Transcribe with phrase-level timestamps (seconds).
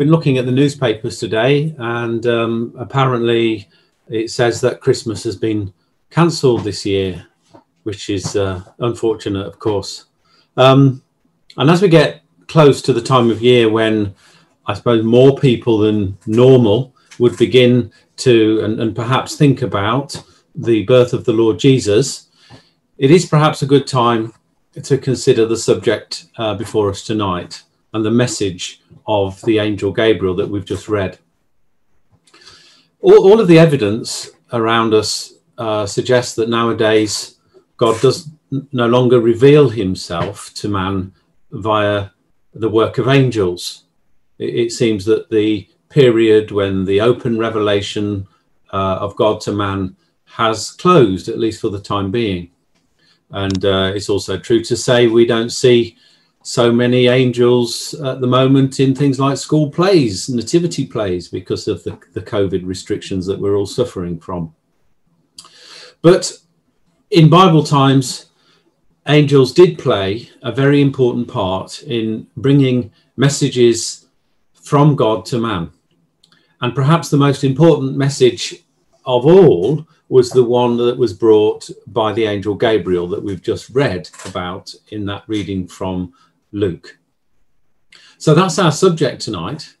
[0.00, 3.68] been looking at the newspapers today, and um, apparently
[4.08, 5.74] it says that Christmas has been
[6.08, 7.26] cancelled this year,
[7.82, 10.06] which is uh, unfortunate, of course.
[10.56, 11.02] Um,
[11.58, 14.14] and as we get close to the time of year when
[14.64, 17.92] I suppose more people than normal would begin
[18.24, 20.16] to and, and perhaps think about
[20.54, 22.30] the birth of the Lord Jesus,
[22.96, 24.32] it is perhaps a good time
[24.82, 30.36] to consider the subject uh, before us tonight and the message of the angel Gabriel
[30.36, 31.18] that we've just read.
[33.00, 37.36] All, all of the evidence around us uh, suggests that nowadays
[37.76, 38.28] God does
[38.72, 41.12] no longer reveal himself to man
[41.50, 42.10] via
[42.54, 43.84] the work of angels.
[44.38, 48.26] It, it seems that the period when the open revelation
[48.72, 52.50] uh, of God to man has closed, at least for the time being.
[53.30, 55.96] And uh, it's also true to say we don't see
[56.42, 61.84] so many angels at the moment in things like school plays, nativity plays, because of
[61.84, 64.54] the, the COVID restrictions that we're all suffering from.
[66.02, 66.32] But
[67.10, 68.26] in Bible times,
[69.06, 74.06] angels did play a very important part in bringing messages
[74.54, 75.70] from God to man.
[76.62, 78.64] And perhaps the most important message
[79.04, 83.70] of all was the one that was brought by the angel Gabriel that we've just
[83.70, 86.12] read about in that reading from
[86.52, 86.98] Luke.
[88.18, 89.74] So that's our subject tonight.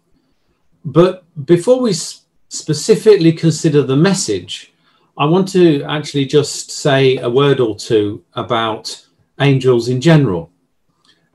[0.84, 4.72] But before we specifically consider the message,
[5.18, 9.06] I want to actually just say a word or two about
[9.40, 10.50] angels in general.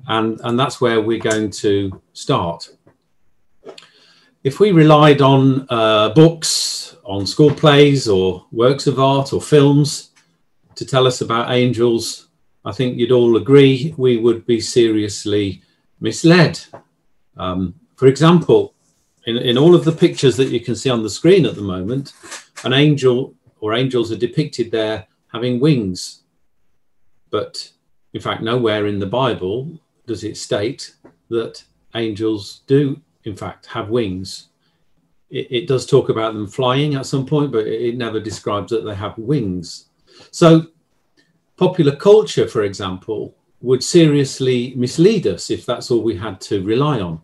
[0.08, 2.70] And, and that's where we're going to start.
[4.44, 10.12] If we relied on uh, books on school plays or works of art or films
[10.76, 12.25] to tell us about angels,
[12.66, 15.62] I think you'd all agree we would be seriously
[16.00, 16.60] misled.
[17.38, 18.74] Um, for example,
[19.26, 21.62] in, in all of the pictures that you can see on the screen at the
[21.62, 22.14] moment,
[22.64, 26.24] an angel or angels are depicted there having wings.
[27.30, 27.72] But
[28.14, 30.96] in fact, nowhere in the Bible does it state
[31.30, 31.64] that
[31.94, 34.50] angels do, in fact, have wings
[35.30, 38.70] it, it, does talk about them flying at some point, but it, it never describes
[38.72, 39.90] that they have wings.
[40.32, 40.68] So,
[41.58, 47.00] popular culture, for example, would seriously mislead us if that's all we had to rely
[47.00, 47.22] on.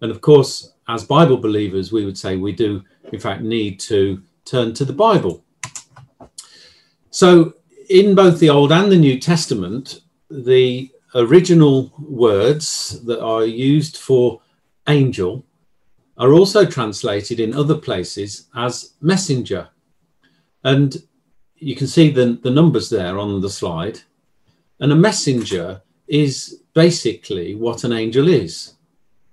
[0.00, 4.22] And of course, as Bible believers, we would say we do, in fact, need to
[4.44, 5.42] turn to the Bible.
[7.10, 7.54] So,
[7.88, 10.00] in both the Old and the New Testament,
[10.30, 14.42] the original words that are used for
[14.88, 15.44] angel
[16.18, 19.68] are also translated in other places as messenger.
[20.64, 20.96] And
[21.58, 24.00] you can see the, the numbers there on the slide.
[24.80, 28.76] And a messenger is basically what an angel is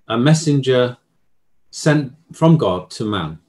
[0.08, 0.98] a messenger
[1.72, 3.40] sent from God to man.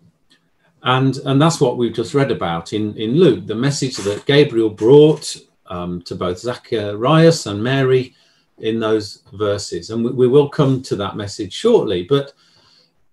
[0.83, 4.71] And, and that's what we've just read about in, in Luke, the message that Gabriel
[4.71, 5.37] brought
[5.67, 8.15] um, to both Zacharias and Mary
[8.59, 9.91] in those verses.
[9.91, 12.05] And we, we will come to that message shortly.
[12.05, 12.33] But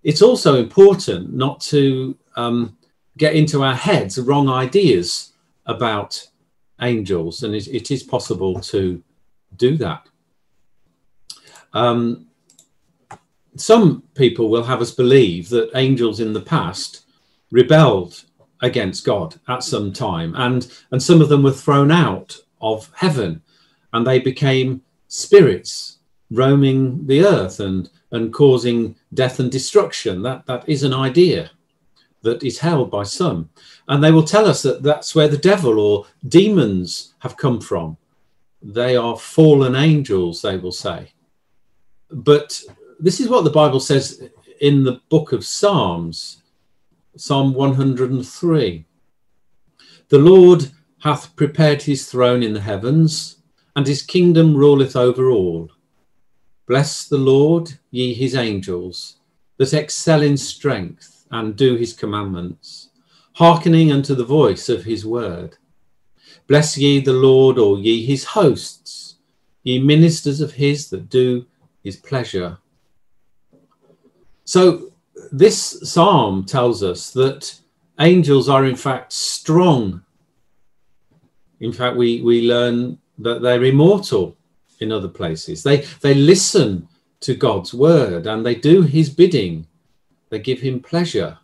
[0.03, 2.77] it's also important not to um,
[3.17, 5.30] get into our heads wrong ideas
[5.65, 6.27] about
[6.81, 9.01] angels, and it, it is possible to
[9.55, 10.07] do that.
[11.73, 12.27] Um,
[13.55, 17.05] some people will have us believe that angels in the past
[17.51, 18.23] rebelled
[18.61, 23.41] against God at some time, and, and some of them were thrown out of heaven,
[23.93, 25.97] and they became spirits
[26.29, 30.21] roaming the earth and and causing death and destruction.
[30.21, 31.51] That, that is an idea
[32.23, 33.49] that is held by some.
[33.87, 37.97] And they will tell us that that's where the devil or demons have come from.
[38.61, 41.13] They are fallen angels, they will say.
[42.11, 42.61] But
[42.99, 46.43] this is what the Bible says in the book of Psalms,
[47.17, 48.85] Psalm 103.
[50.09, 53.37] The Lord hath prepared his throne in the heavens,
[53.75, 55.71] and his kingdom ruleth over all.
[56.67, 59.17] Bless the Lord, ye his angels,
[59.57, 62.89] that excel in strength and do his commandments,
[63.33, 65.57] hearkening unto the voice of his word.
[66.47, 69.15] Bless ye the Lord, all ye his hosts,
[69.63, 71.45] ye ministers of his that do
[71.83, 72.57] his pleasure.
[74.43, 74.91] So,
[75.31, 77.55] this psalm tells us that
[77.99, 80.03] angels are in fact strong.
[81.59, 84.35] In fact, we, we learn that they're immortal
[84.79, 85.63] in other places.
[85.63, 86.87] They they listen
[87.21, 89.67] to God's word and they do his bidding.
[90.31, 91.37] They give him pleasure.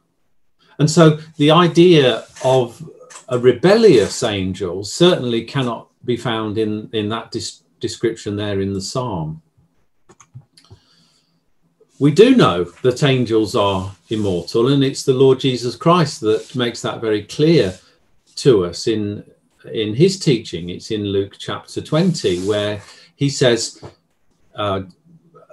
[0.79, 2.89] And so the idea of
[3.29, 7.35] a rebellious angel certainly cannot be found in, in that
[7.79, 9.43] description there in the psalm.
[11.99, 16.81] we do know that angels are immortal, and it's the Lord Jesus Christ that makes
[16.81, 17.77] that very clear
[18.35, 19.23] to us in
[19.73, 20.69] in his teaching.
[20.69, 22.81] It's in Luke chapter 20, where
[23.15, 23.83] he says,
[24.55, 24.83] uh,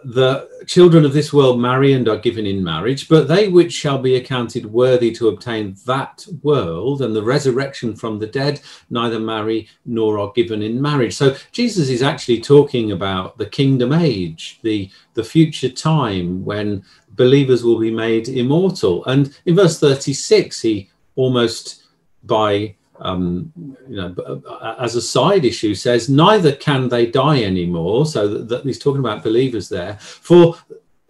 [0.05, 3.99] the children of this world marry and are given in marriage, but they which shall
[3.99, 9.69] be accounted worthy to obtain that world and the resurrection from the dead neither marry
[9.85, 11.15] nor are given in marriage.
[11.15, 17.65] So Jesus is actually talking about the kingdom age, the, the future time when believers
[17.65, 19.05] will be made immortal.
[19.07, 21.85] And in verse 36, he almost
[22.25, 23.53] by um,
[23.89, 24.15] you know,
[24.47, 28.07] uh, as a side issue, says neither can they die anymore.
[28.07, 30.57] So that, that he's talking about believers there, for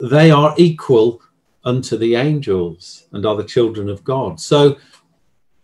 [0.00, 1.20] they are equal
[1.64, 4.40] unto the angels and are the children of God.
[4.40, 4.76] So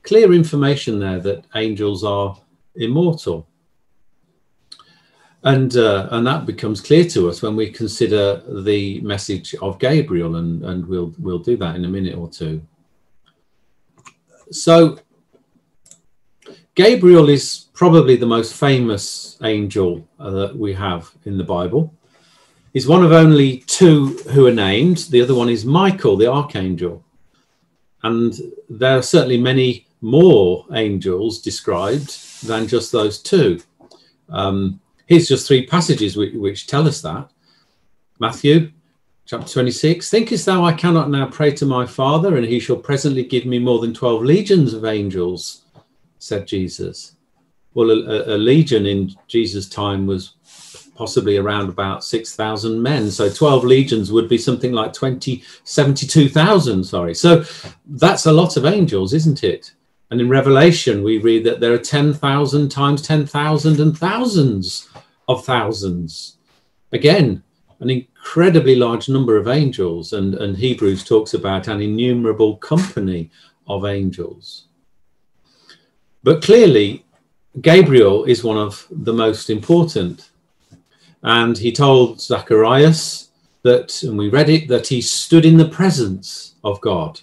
[0.02, 2.36] clear information there that angels are
[2.74, 3.46] immortal.
[5.42, 10.36] And, uh, and that becomes clear to us when we consider the message of Gabriel,
[10.36, 12.60] and, and we'll, we'll do that in a minute or two.
[14.50, 14.98] So
[16.74, 21.94] Gabriel is probably the most famous angel uh, that we have in the Bible.
[22.72, 24.98] He's one of only two who are named.
[25.10, 27.04] The other one is Michael, the archangel.
[28.02, 28.34] And
[28.68, 33.60] there are certainly many more angels described than just those two.
[34.28, 37.30] Um, here's just three passages which, which tell us that.
[38.20, 38.70] Matthew
[39.26, 43.24] chapter 26 Thinkest thou I cannot now pray to my Father, and he shall presently
[43.24, 45.62] give me more than 12 legions of angels?
[46.20, 47.16] Said Jesus.
[47.74, 50.34] Well, a, a legion in Jesus' time was
[50.94, 53.10] possibly around about 6,000 men.
[53.10, 57.14] So 12 legions would be something like 20, 72,000, sorry.
[57.14, 57.42] So
[57.86, 59.72] that's a lot of angels, isn't it?
[60.10, 64.90] And in Revelation, we read that there are 10,000 times 10,000 and thousands
[65.28, 66.36] of thousands.
[66.92, 67.42] Again,
[67.78, 70.12] an incredibly large number of angels.
[70.12, 73.30] And, and Hebrews talks about an innumerable company
[73.66, 74.66] of angels.
[76.22, 77.04] But clearly,
[77.60, 80.30] Gabriel is one of the most important.
[81.22, 83.30] And he told Zacharias
[83.62, 87.20] that, and we read it, that he stood in the presence of God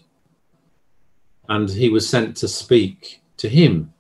[1.50, 3.94] and he was sent to speak to him.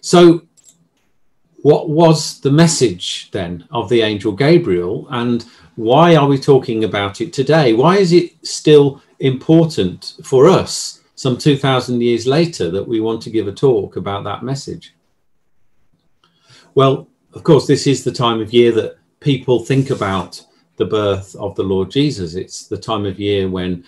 [0.00, 0.42] So,
[1.62, 5.44] what was the message then of the angel Gabriel, and
[5.76, 7.72] why are we talking about it today?
[7.72, 13.30] Why is it still important for us some 2,000 years later that we want to
[13.30, 14.94] give a talk about that message?
[16.74, 20.44] Well, of course, this is the time of year that people think about
[20.76, 22.34] the birth of the Lord Jesus.
[22.34, 23.86] It's the time of year when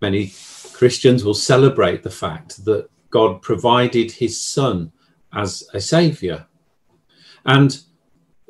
[0.00, 0.32] many
[0.72, 4.92] Christians will celebrate the fact that God provided his son
[5.32, 6.46] as a savior.
[7.44, 7.76] And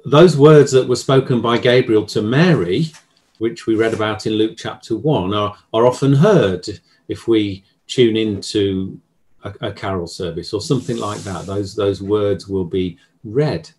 [0.05, 2.93] those words that were spoken by Gabriel to Mary,
[3.39, 6.69] which we read about in Luke chapter 1, are, are often heard
[7.09, 9.01] if we tune into
[9.45, 11.47] a, a carol service or something like that.
[11.47, 13.71] Those, those words will be read.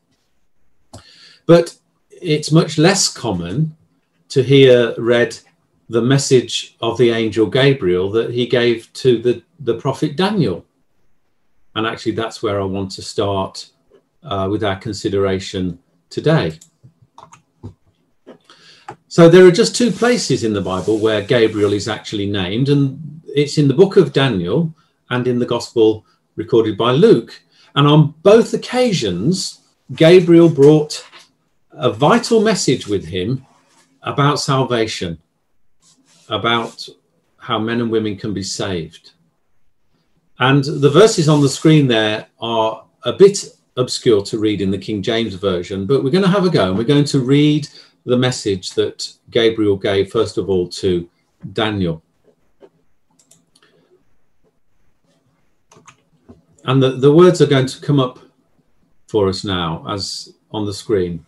[1.46, 1.78] But
[2.10, 3.76] it's much less common
[4.30, 5.38] to hear read
[5.90, 10.66] the message of the angel Gabriel that he gave to the, the prophet Daniel.
[11.76, 13.70] And actually, that's where I want to start
[14.24, 15.80] uh, with our consideration
[16.10, 16.60] today.
[19.08, 23.19] So, there are just two places in the Bible where Gabriel is actually named, and
[23.36, 24.74] it's in the book of Daniel
[25.09, 26.05] and in the gospel
[26.36, 27.41] recorded by Luke.
[27.75, 29.59] And on both occasions,
[29.95, 31.05] Gabriel brought
[31.71, 33.45] a vital message with him
[34.03, 35.17] about salvation,
[36.29, 36.88] about
[37.38, 39.12] how men and women can be saved.
[40.39, 43.45] And the verses on the screen there are a bit
[43.77, 46.69] obscure to read in the King James Version, but we're going to have a go
[46.69, 47.67] and we're going to read
[48.05, 51.09] the message that Gabriel gave, first of all, to
[51.53, 52.03] Daniel.
[56.66, 58.20] And the, the words are going to come up
[59.08, 61.25] for us now as on the screen.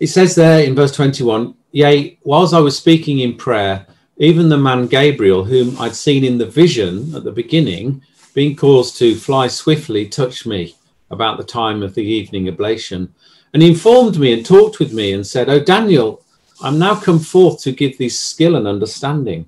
[0.00, 3.86] It says there in verse 21 Yea, whilst I was speaking in prayer,
[4.18, 8.02] even the man Gabriel, whom I'd seen in the vision at the beginning,
[8.34, 10.74] being caused to fly swiftly, touched me
[11.10, 13.12] about the time of the evening oblation.
[13.54, 16.22] And informed me and talked with me and said, O Daniel,
[16.62, 19.46] I'm now come forth to give thee skill and understanding.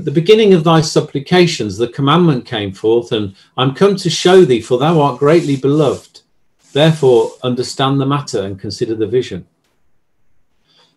[0.00, 4.46] At the beginning of thy supplications, the commandment came forth, and I'm come to show
[4.46, 6.22] thee, for thou art greatly beloved.
[6.72, 9.46] Therefore, understand the matter and consider the vision.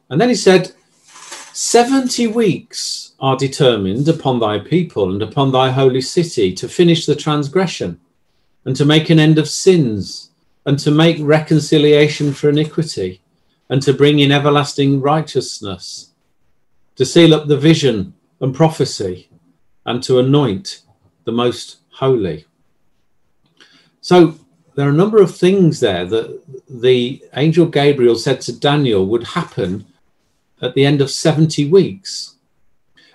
[0.10, 0.72] And then he said,
[1.52, 7.14] Seventy weeks are determined upon thy people and upon thy holy city to finish the
[7.14, 8.00] transgression,
[8.64, 10.30] and to make an end of sins,
[10.66, 13.20] and to make reconciliation for iniquity
[13.70, 16.12] and to bring in everlasting righteousness,
[16.96, 19.30] to seal up the vision and prophecy,
[19.86, 20.82] and to anoint
[21.24, 22.46] the most holy.
[24.02, 24.36] So
[24.76, 29.24] there are a number of things there that the angel Gabriel said to Daniel would
[29.24, 29.86] happen
[30.62, 32.36] at the end of 70 weeks.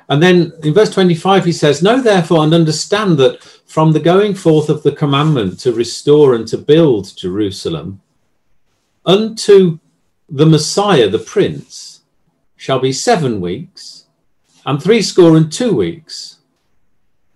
[0.08, 4.34] And then in verse 25, he says, Know therefore and understand that from the going
[4.34, 8.00] forth of the commandment to restore and to build Jerusalem
[9.04, 9.78] unto
[10.30, 12.00] the Messiah, the Prince,
[12.56, 13.97] shall be seven weeks
[14.68, 16.38] and threescore and two weeks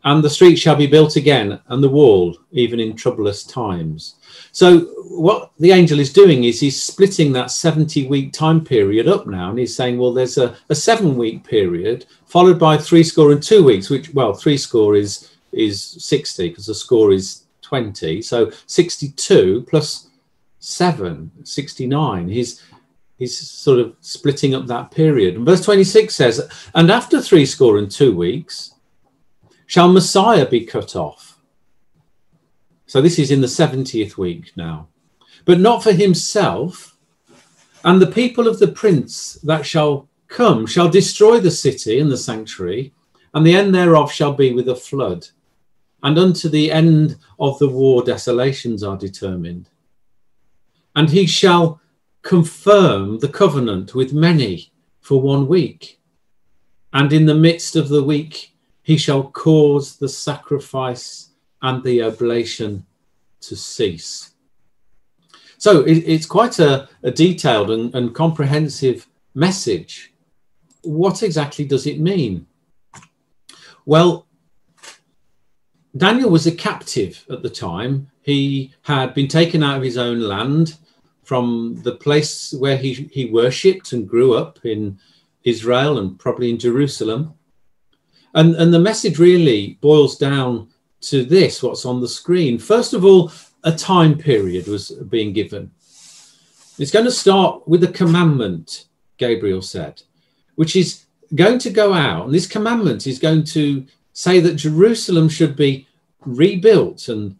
[0.04, 4.16] and the street shall be built again, and the wall, even in troublous times.
[4.50, 9.26] So, what the angel is doing is he's splitting that 70 week time period up
[9.26, 13.30] now, and he's saying, well, there's a, a seven week period followed by three score
[13.30, 18.22] and two weeks, which, well, three score is is 60 because the score is 20.
[18.22, 20.08] So 62 plus
[20.60, 22.28] seven, 69.
[22.28, 22.62] He's
[23.22, 25.36] he's sort of splitting up that period.
[25.36, 28.72] And verse 26 says, And after three score and two weeks,
[29.72, 31.40] Shall Messiah be cut off?
[32.84, 34.88] So this is in the 70th week now.
[35.46, 36.98] But not for himself.
[37.82, 42.18] And the people of the prince that shall come shall destroy the city and the
[42.18, 42.92] sanctuary,
[43.32, 45.28] and the end thereof shall be with a flood.
[46.02, 49.70] And unto the end of the war desolations are determined.
[50.94, 51.80] And he shall
[52.22, 56.00] confirm the covenant with many for one week.
[56.92, 62.84] And in the midst of the week he shall cause the sacrifice and the oblation
[63.40, 64.32] to cease.
[65.58, 70.12] So it, it's quite a, a detailed and, and comprehensive message.
[70.82, 72.46] What exactly does it mean?
[73.84, 74.26] Well,
[75.96, 78.10] Daniel was a captive at the time.
[78.22, 80.78] He had been taken out of his own land
[81.22, 84.98] from the place where he, he worshipped and grew up in
[85.44, 87.34] Israel and probably in Jerusalem.
[88.34, 90.68] And, and the message really boils down
[91.02, 92.58] to this what's on the screen.
[92.58, 93.32] First of all,
[93.64, 95.70] a time period was being given.
[96.78, 98.86] It's going to start with a commandment,
[99.18, 100.02] Gabriel said,
[100.54, 102.26] which is going to go out.
[102.26, 105.86] And this commandment is going to say that Jerusalem should be
[106.24, 107.36] rebuilt and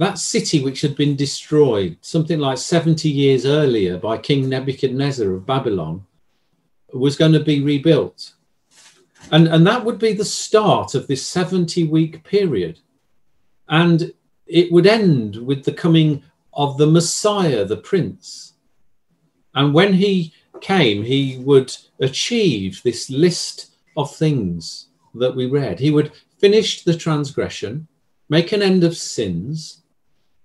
[0.00, 5.44] that city which had been destroyed something like 70 years earlier by King Nebuchadnezzar of
[5.44, 6.06] Babylon
[6.94, 8.32] was going to be rebuilt.
[9.30, 12.78] And, and that would be the start of this 70 week period.
[13.68, 14.14] And
[14.46, 16.22] it would end with the coming
[16.54, 18.54] of the Messiah, the Prince.
[19.54, 25.78] And when he came, he would achieve this list of things that we read.
[25.78, 27.86] He would finish the transgression,
[28.30, 29.79] make an end of sins,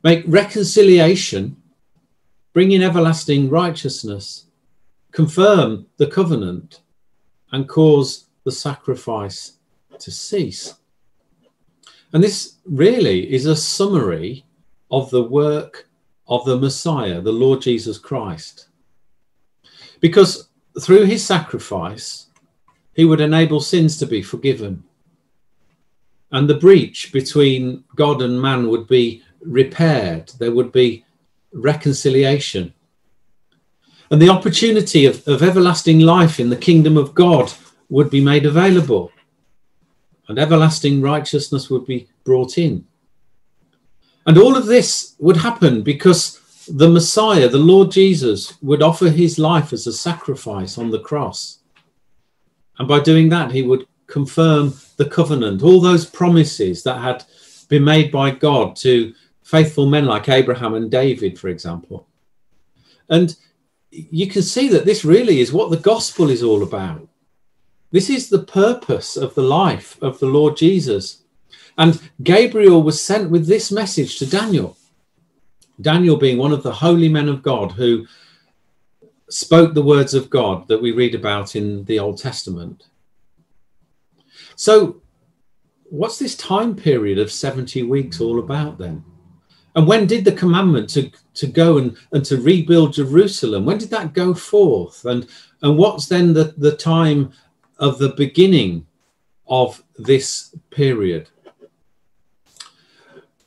[0.05, 1.57] make reconciliation,
[2.53, 4.45] bring in everlasting righteousness,
[5.12, 6.81] confirm the covenant,
[7.51, 9.53] and cause the sacrifice
[9.97, 10.75] to cease.
[12.13, 14.45] And this really is a summary
[14.91, 15.89] of the work
[16.27, 18.67] of the Messiah, the Lord Jesus Christ.
[20.01, 20.50] Because
[20.81, 22.27] through his sacrifice,
[22.93, 24.83] he would enable sins to be forgiven.
[26.31, 30.31] And the breach between God and man would be repaired.
[30.39, 31.05] There would be
[31.53, 32.73] reconciliation.
[34.11, 37.53] And the opportunity of, of everlasting life in the kingdom of God
[37.89, 39.11] would be made available
[40.27, 42.85] and everlasting righteousness would be brought in.
[44.25, 49.37] And all of this would happen because the Messiah, the Lord Jesus, would offer his
[49.37, 51.59] life as a sacrifice on the cross.
[52.79, 57.23] And by doing that, he would confirm the covenant, all those promises that had
[57.69, 59.13] been made by God to
[59.45, 62.07] faithful men like Abraham and David, for example.
[63.07, 63.37] And
[63.91, 67.07] you can see that this really is what the gospel is all about.
[67.91, 71.21] This is the purpose of the life of the Lord Jesus.
[71.77, 74.77] And Gabriel was sent with this message to Daniel.
[75.79, 78.07] Daniel being one of the holy men of God who
[79.29, 82.87] spoke the words of God that we read about in the Old Testament.
[84.55, 85.01] So,
[85.83, 89.03] what's this time period of 70 weeks all about then?
[89.75, 93.89] And when did the commandment to, to go and, and to rebuild Jerusalem, when did
[93.89, 95.05] that go forth?
[95.05, 95.27] And,
[95.62, 97.34] and what's then the, the time
[97.77, 98.88] of the beginning
[99.48, 101.29] of this period?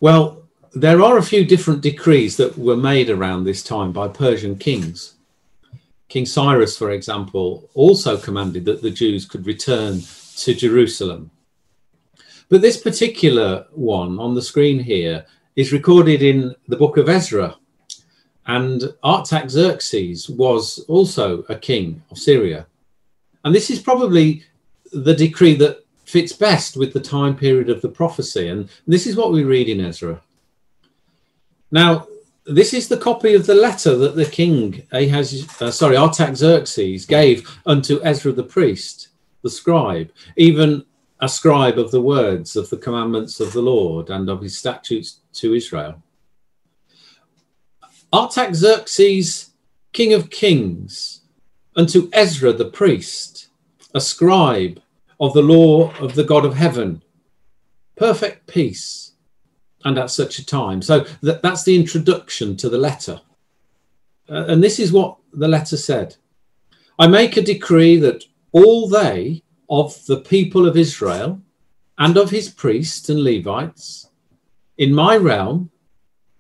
[0.01, 0.43] Well,
[0.75, 5.15] there are a few different decrees that were made around this time by Persian kings.
[6.09, 10.03] King Cyrus, for example, also commanded that the Jews could return
[10.37, 11.31] to Jerusalem.
[12.49, 15.27] But this particular one on the screen here
[15.59, 17.57] is recorded in the book of Ezra.
[18.47, 22.69] And Artaxerxes was also a king of Syria.
[23.45, 24.45] And this is probably
[24.93, 28.47] the decree that fits best with the time period of the prophecy.
[28.51, 30.23] And this is what we read in Ezra.
[31.73, 32.07] Now,
[32.47, 37.51] this is the copy of the letter that the king Ahaz, uh, sorry, Artaxerxes gave
[37.67, 39.09] unto Ezra the priest,
[39.43, 40.85] the scribe, even
[41.21, 45.19] a scribe of the words of the commandments of the Lord and of his statutes
[45.39, 46.03] to Israel.
[48.13, 49.51] Artaxerxes,
[49.93, 51.23] king of kings,
[51.77, 53.49] unto Ezra the priest,
[53.95, 54.81] a scribe
[55.21, 57.03] of the law of the God of heaven,
[57.97, 59.13] perfect peace,
[59.85, 60.83] and at such a time.
[60.83, 63.21] So that, that's the introduction to the letter.
[64.29, 66.17] Uh, and this is what the letter said
[66.99, 71.41] I make a decree that all they of the people of Israel
[71.99, 74.08] and of his priests and Levites
[74.79, 75.71] in my realm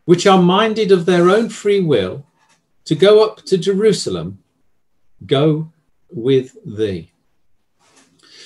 [0.04, 2.24] which are minded of their own free will
[2.86, 4.38] to go up to Jerusalem,
[5.26, 5.70] go
[6.10, 7.12] with thee.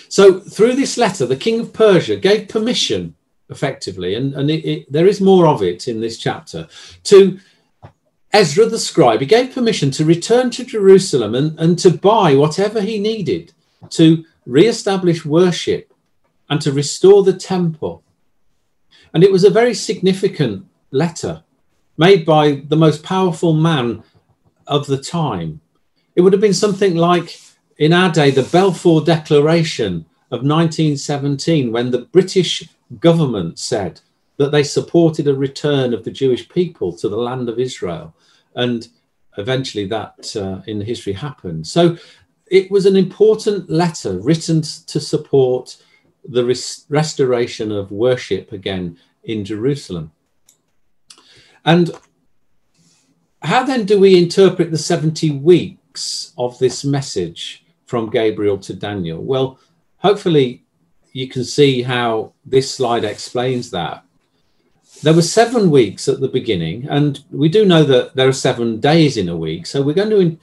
[0.08, 3.14] So, through this letter, the king of Persia gave permission,
[3.48, 6.66] effectively, and, and it, it, there is more of it in this chapter,
[7.04, 7.38] to
[8.32, 9.20] Ezra the scribe.
[9.20, 13.52] He gave permission to return to Jerusalem and, and to buy whatever he needed
[13.90, 15.94] to re establish worship
[16.50, 18.02] and to restore the temple.
[19.14, 21.42] And it was a very significant letter
[21.96, 24.02] made by the most powerful man
[24.66, 25.60] of the time.
[26.16, 27.38] It would have been something like,
[27.78, 32.68] in our day, the Balfour Declaration of 1917, when the British
[33.00, 34.00] government said
[34.36, 38.14] that they supported a return of the Jewish people to the land of Israel.
[38.54, 38.88] And
[39.38, 41.66] eventually that uh, in history happened.
[41.66, 41.96] So
[42.46, 45.82] it was an important letter written to support
[46.24, 50.12] the res- restoration of worship again in Jerusalem.
[51.64, 51.90] And
[53.42, 59.22] how then do we interpret the 70 weeks of this message from Gabriel to Daniel?
[59.22, 59.58] Well,
[59.98, 60.64] hopefully
[61.12, 64.04] you can see how this slide explains that.
[65.02, 68.78] There were seven weeks at the beginning, and we do know that there are seven
[68.78, 69.66] days in a week.
[69.66, 70.38] So we're going to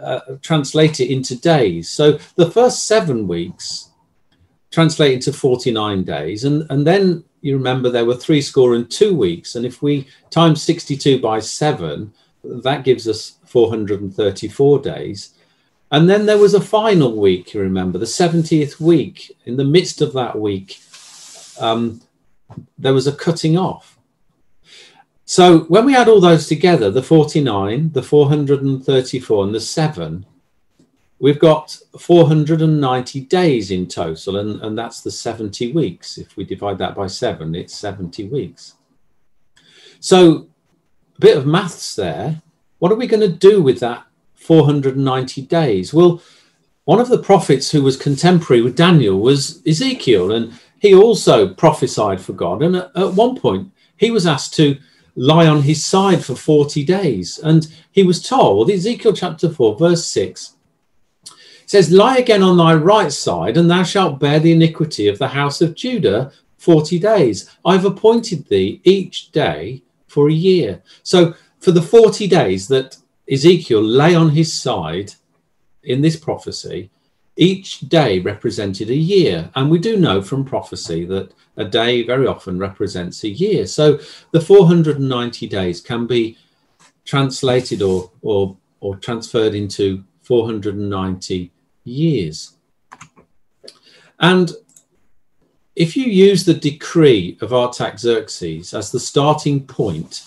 [0.00, 1.90] uh, translate it into days.
[1.90, 3.87] So the first seven weeks
[4.70, 9.14] translate into 49 days, and, and then you remember there were three score and two
[9.14, 9.54] weeks.
[9.54, 12.12] And if we times 62 by seven,
[12.44, 15.34] that gives us 434 days.
[15.90, 19.34] And then there was a final week, you remember, the 70th week.
[19.46, 20.78] In the midst of that week,
[21.58, 22.02] um,
[22.76, 23.98] there was a cutting off.
[25.24, 30.26] So when we add all those together, the 49, the 434, and the 7,
[31.18, 36.18] we've got 490 days in total, and, and that's the 70 weeks.
[36.18, 38.74] If we divide that by seven, it's 70 weeks.
[40.00, 40.48] So,
[41.16, 42.40] a bit of maths there.
[42.78, 45.92] What are we going to do with that 490 days?
[45.92, 46.22] Well,
[46.84, 52.20] one of the prophets who was contemporary with Daniel was Ezekiel, and he also prophesied
[52.20, 52.62] for God.
[52.62, 54.78] And at, at one point, he was asked to
[55.16, 57.38] lie on his side for 40 days.
[57.38, 60.54] And he was told, Ezekiel chapter 4, verse 6,
[61.68, 65.28] says, Lie again on thy right side, and thou shalt bear the iniquity of the
[65.28, 67.54] house of Judah 40 days.
[67.64, 70.82] I've appointed thee each day for a year.
[71.02, 72.96] So, for the 40 days that
[73.30, 75.12] Ezekiel lay on his side
[75.82, 76.90] in this prophecy,
[77.36, 79.50] each day represented a year.
[79.54, 83.66] And we do know from prophecy that a day very often represents a year.
[83.66, 83.98] So
[84.32, 86.38] the 490 days can be
[87.04, 91.52] translated or, or, or transferred into 490
[91.88, 92.56] years.
[94.20, 94.52] And
[95.74, 100.24] if you use the decree of Artaxerxes as the starting point,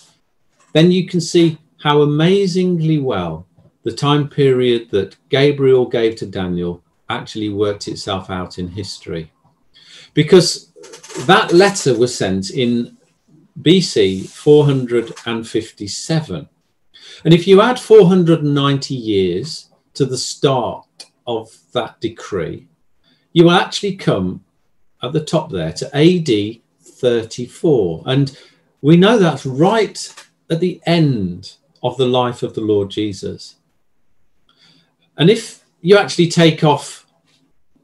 [0.73, 3.45] then you can see how amazingly well
[3.83, 9.31] the time period that Gabriel gave to Daniel actually worked itself out in history.
[10.13, 10.71] Because
[11.25, 12.95] that letter was sent in
[13.61, 16.47] BC 457.
[17.25, 20.85] And if you add 490 years to the start
[21.27, 22.67] of that decree,
[23.33, 24.43] you will actually come
[25.03, 28.03] at the top there to AD 34.
[28.05, 28.37] And
[28.81, 33.55] we know that's right at the end of the life of the Lord Jesus.
[35.17, 37.05] And if you actually take off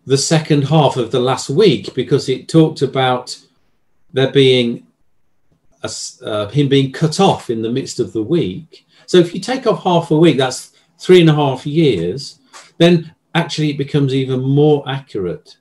[0.06, 3.38] the second half of the last week, because it talked about
[4.13, 4.88] there being
[5.84, 5.91] a,
[6.23, 8.86] uh, him being cut off in the midst of the week.
[9.06, 12.39] So if you take off half a week, that's three and a half years.
[12.78, 15.58] Then actually it becomes even more accurate.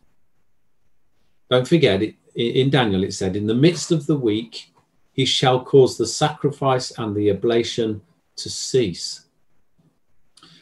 [1.51, 4.73] Don't forget, it, in Daniel it said, In the midst of the week,
[5.13, 8.03] he shall cause the sacrifice and the oblation
[8.37, 9.27] to cease.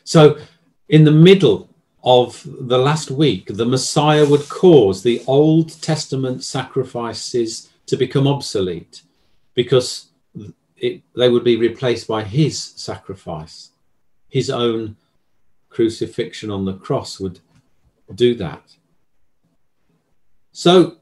[0.05, 0.39] So,
[0.89, 1.71] in the middle
[2.03, 9.03] of the last week, the Messiah would cause the Old Testament sacrifices to become obsolete
[9.55, 10.09] because
[10.77, 13.71] it, they would be replaced by his sacrifice.
[14.29, 14.97] His own
[15.75, 17.41] crucifixion on the cross would
[18.15, 18.63] do that.
[20.53, 20.97] So,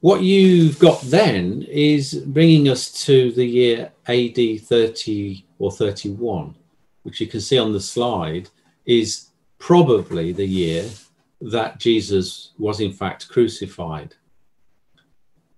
[0.00, 6.54] what you've got then is bringing us to the year AD 30 or 31,
[7.02, 8.48] which you can see on the slide
[8.86, 10.88] is probably the year
[11.40, 14.14] that Jesus was in fact crucified.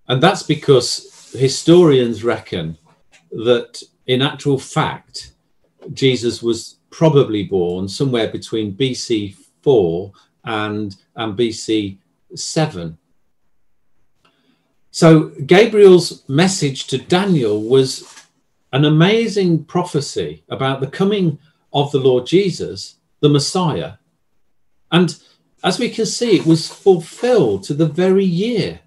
[0.07, 2.77] And that's because historians reckon
[3.31, 5.33] that in actual fact,
[5.93, 10.11] Jesus was probably born somewhere between BC 4
[10.45, 11.97] and, and BC
[12.35, 12.97] 7.
[14.91, 18.13] So Gabriel's message to Daniel was
[18.73, 21.39] an amazing prophecy about the coming
[21.73, 23.93] of the Lord Jesus, the Messiah.
[24.91, 25.17] And
[25.63, 28.81] as we can see, it was fulfilled to the very year.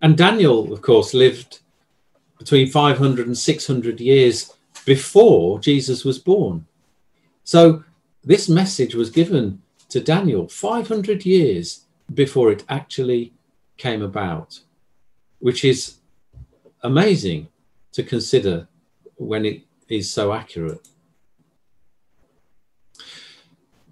[0.00, 1.60] And Daniel, of course, lived
[2.38, 4.52] between 500 and 600 years
[4.84, 6.66] before Jesus was born.
[7.44, 7.84] So
[8.22, 13.32] this message was given to Daniel 500 years before it actually
[13.76, 14.60] came about,
[15.38, 15.96] which is
[16.82, 17.48] amazing
[17.92, 18.68] to consider
[19.16, 20.86] when it is so accurate.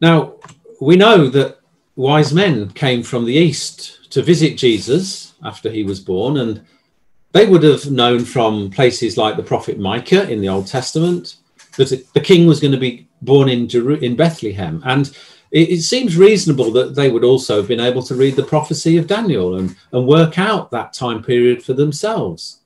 [0.00, 0.34] Now,
[0.80, 1.60] we know that
[1.94, 6.66] wise men came from the east to visit Jesus after he was born, and
[7.32, 11.36] they would have known from places like the prophet Micah in the Old Testament
[11.76, 14.82] that the king was going to be born in, Jeru- in Bethlehem.
[14.84, 15.08] And
[15.50, 18.98] it, it, seems reasonable that they would also have been able to read the prophecy
[18.98, 22.60] of Daniel and, and work out that time period for themselves.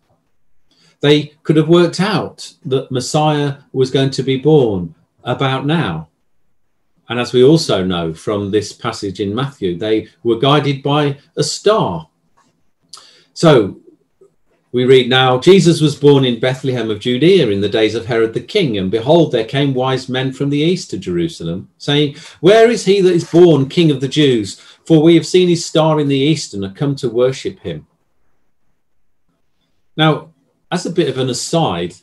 [1.00, 6.09] They could have worked out that Messiah was going to be born about now.
[7.09, 11.44] And as we also know from this passage in Matthew, they were guided by a
[11.44, 12.09] star.
[13.33, 13.81] So
[14.76, 18.34] we read now Jesus was born in Bethlehem of Judea in the days of Herod
[18.34, 22.70] the king, and behold, there came wise men from the east to Jerusalem, saying, Where
[22.70, 24.60] is he that is born king of the Jews?
[24.84, 27.86] For we have seen his star in the east and are come to worship him.
[29.96, 30.34] Now,
[30.70, 31.94] as a bit of an aside,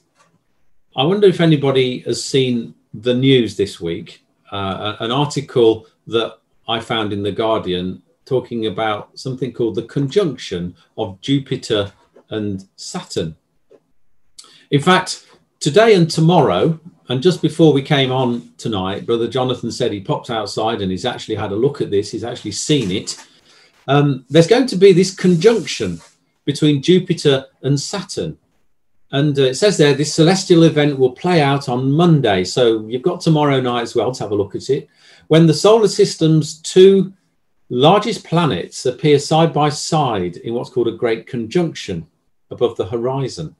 [0.95, 6.79] I wonder if anybody has seen the news this week, uh, an article that I
[6.79, 11.93] found in The Guardian talking about something called the conjunction of Jupiter
[12.29, 13.35] and Saturn.
[14.71, 15.27] In fact,
[15.59, 20.29] today and tomorrow, and just before we came on tonight, Brother Jonathan said he popped
[20.29, 23.23] outside and he's actually had a look at this, he's actually seen it.
[23.87, 25.99] Um, there's going to be this conjunction
[26.45, 28.37] between Jupiter and Saturn.
[29.11, 32.43] And uh, it says there, this celestial event will play out on Monday.
[32.43, 34.87] So you've got tomorrow night as well to have a look at it.
[35.27, 37.13] When the solar system's two
[37.69, 42.07] largest planets appear side by side in what's called a great conjunction
[42.49, 43.55] above the horizon.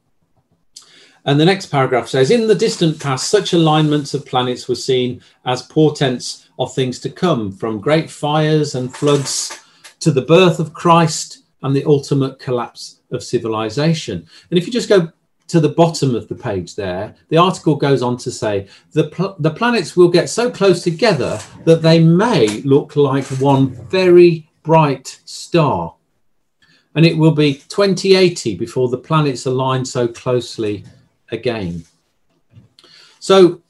[1.25, 5.21] And the next paragraph says In the distant past, such alignments of planets were seen
[5.45, 9.59] as portents of things to come, from great fires and floods
[9.99, 14.27] to the birth of Christ and the ultimate collapse of civilization.
[14.49, 15.11] And if you just go
[15.47, 19.35] to the bottom of the page there, the article goes on to say the, pl-
[19.39, 25.19] the planets will get so close together that they may look like one very bright
[25.25, 25.95] star
[26.95, 30.83] and it will be 2080 before the planets align so closely
[31.31, 31.83] again.
[33.19, 33.61] So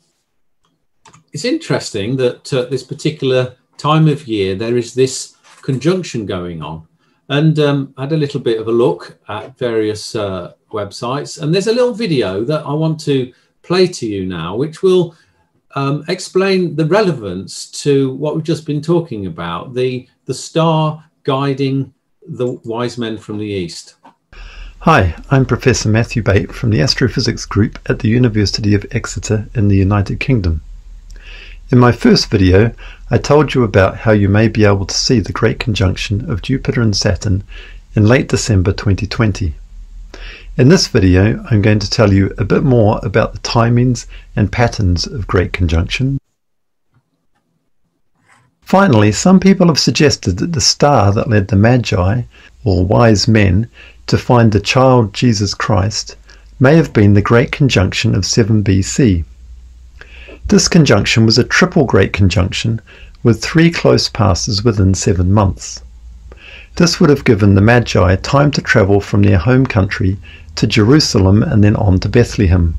[1.32, 6.88] it's interesting that uh, this particular time of year there is this conjunction going on.
[7.30, 11.54] And um, I had a little bit of a look at various uh, websites, and
[11.54, 15.16] there's a little video that I want to play to you now, which will
[15.76, 21.93] um, explain the relevance to what we've just been talking about the the star guiding
[22.28, 23.96] the wise men from the east.
[24.80, 29.68] Hi, I'm Professor Matthew Bate from the Astrophysics Group at the University of Exeter in
[29.68, 30.62] the United Kingdom.
[31.72, 32.74] In my first video,
[33.10, 36.42] I told you about how you may be able to see the Great Conjunction of
[36.42, 37.44] Jupiter and Saturn
[37.96, 39.56] in late December 2020.
[40.58, 44.06] In this video, I'm going to tell you a bit more about the timings
[44.36, 46.20] and patterns of Great Conjunction,
[48.66, 52.22] Finally, some people have suggested that the star that led the Magi,
[52.64, 53.68] or wise men,
[54.08, 56.16] to find the child Jesus Christ
[56.60, 59.26] may have been the Great Conjunction of 7 BC.
[60.48, 62.82] This conjunction was a triple Great Conjunction
[63.22, 65.82] with three close passes within seven months.
[66.76, 70.18] This would have given the Magi time to travel from their home country
[70.56, 72.76] to Jerusalem and then on to Bethlehem.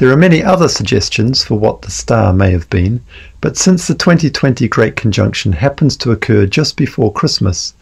[0.00, 3.04] There are many other suggestions for what the star may have been,
[3.42, 7.74] but since the 2020 Great Conjunction happens to occur just before Christmas,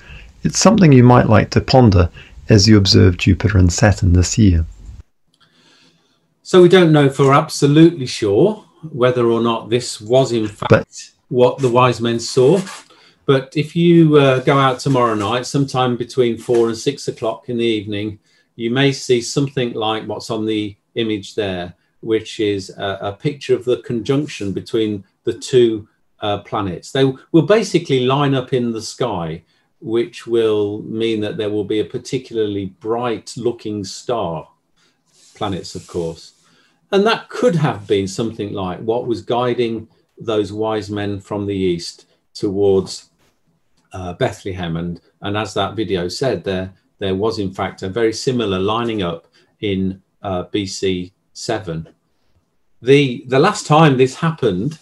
[0.42, 2.10] it's something you might like to ponder
[2.48, 4.66] as you observe Jupiter and Saturn this year.
[6.42, 11.10] So we don't know for absolutely sure whether or not this was in fact but,
[11.28, 12.60] what the wise men saw.
[13.26, 17.58] But if you uh, go out tomorrow night, sometime between four and six o'clock in
[17.58, 18.18] the evening,
[18.56, 23.54] you may see something like what's on the image there, which is a, a picture
[23.54, 25.88] of the conjunction between the two
[26.20, 26.92] uh, planets.
[26.92, 29.42] They will basically line up in the sky,
[29.80, 34.48] which will mean that there will be a particularly bright looking star.
[35.34, 36.32] Planets, of course.
[36.90, 41.56] And that could have been something like what was guiding those wise men from the
[41.56, 43.10] east towards
[43.92, 44.76] uh, Bethlehem.
[44.76, 49.02] And, and as that video said, there, there was in fact a very similar lining
[49.02, 49.28] up
[49.60, 51.88] in uh, BC 7.
[52.82, 54.78] The, the last time this happened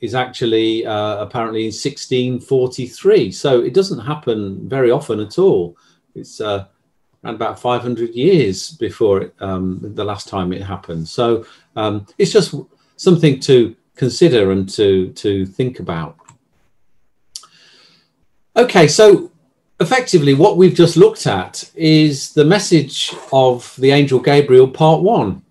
[0.00, 3.32] is actually uh, apparently in 1643.
[3.32, 5.76] So it doesn't happen very often at all.
[6.14, 6.66] It's uh,
[7.24, 11.08] around about 500 years before it, um, the last time it happened.
[11.08, 12.54] So um, it's just
[12.96, 16.16] something to consider and to, to think about.
[18.56, 19.30] Okay, so
[19.80, 25.42] effectively what we've just looked at is the message of the angel Gabriel, part one.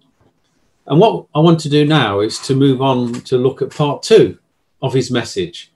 [0.88, 4.04] And what I want to do now is to move on to look at part
[4.04, 4.38] two
[4.82, 5.72] of his message,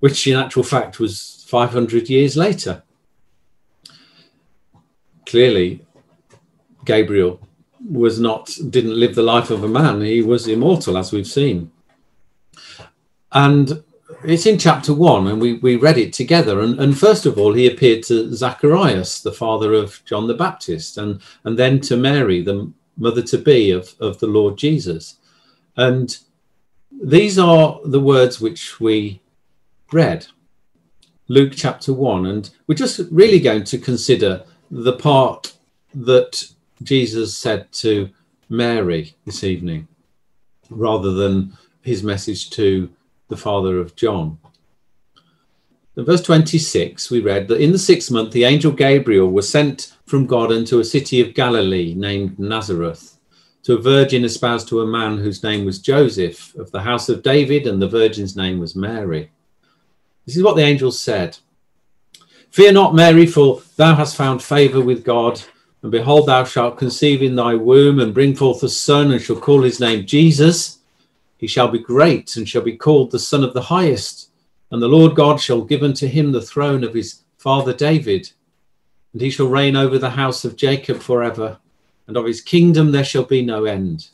[0.00, 2.82] which in actual fact was 500 years later.
[5.26, 5.84] Clearly
[6.84, 7.40] Gabriel
[7.90, 10.00] was not didn't live the life of a man.
[10.00, 11.70] He was immortal as we've seen.
[13.32, 13.82] And
[14.24, 16.60] it's in chapter one and we, we read it together.
[16.60, 20.96] And, and first of all he appeared to zacharias the father of john the baptist
[20.96, 25.16] and and then to mary the mother to be of, of the lord jesus
[25.76, 26.18] and
[27.02, 29.20] these are the words which we
[29.92, 30.26] read
[31.28, 35.54] luke chapter 1 and we're just really going to consider the part
[35.94, 36.50] that
[36.82, 38.10] Jesus said to
[38.48, 39.88] Mary this evening,
[40.70, 42.90] rather than his message to
[43.28, 44.38] the father of John.
[45.96, 49.95] In verse 26, we read that in the sixth month, the angel Gabriel was sent
[50.06, 53.18] from God into a city of Galilee named Nazareth
[53.64, 57.24] to a virgin espoused to a man whose name was Joseph of the house of
[57.24, 59.30] David, and the virgin's name was Mary.
[60.24, 61.36] This is what the angel said
[62.50, 65.42] Fear not, Mary, for thou hast found favour with God.
[65.82, 69.36] And behold, thou shalt conceive in thy womb and bring forth a son, and shall
[69.36, 70.78] call his name Jesus.
[71.36, 74.30] He shall be great and shall be called the Son of the Highest.
[74.70, 78.30] And the Lord God shall give unto him the throne of his father David.
[79.16, 81.56] And he shall reign over the house of Jacob forever,
[82.06, 84.08] and of his kingdom there shall be no end.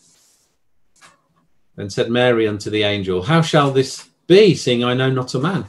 [1.74, 5.40] Then said Mary unto the angel, How shall this be, seeing I know not a
[5.40, 5.64] man?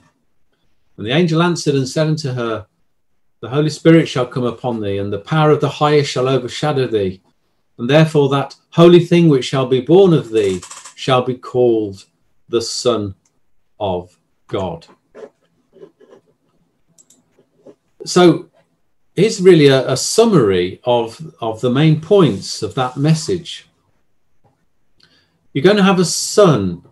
[0.97, 2.67] And the angel answered and said unto her,
[3.39, 6.85] The Holy Spirit shall come upon thee, and the power of the highest shall overshadow
[6.85, 7.19] thee.
[7.79, 10.61] And therefore that holy thing which shall be born of thee
[10.93, 12.05] shall be called
[12.49, 13.15] the Son
[13.79, 14.15] of
[14.47, 14.85] God.
[18.05, 18.51] So
[19.15, 23.67] here's really a, a summary of, of the main points of that message.
[25.53, 26.83] You're going to have a son,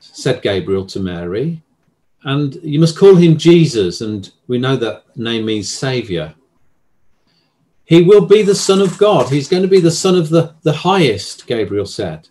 [0.00, 1.62] said Gabriel to Mary,
[2.24, 6.34] and you must call him Jesus, and we know that name means Savior.
[7.84, 9.28] He will be the Son of God.
[9.28, 12.28] He's going to be the Son of the, the highest, Gabriel said.